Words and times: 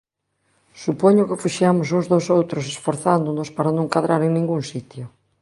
Supoño 0.83 1.27
que 1.29 1.39
fuxiamos 1.43 1.87
uns 1.97 2.05
dos 2.11 2.25
outros 2.37 2.65
esforzándonos 2.73 3.49
para 3.55 3.75
non 3.77 3.87
cadrar 3.93 4.21
en 4.27 4.31
ningún 4.37 4.61
sitio. 4.71 5.05